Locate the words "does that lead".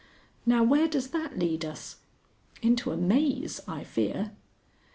0.87-1.63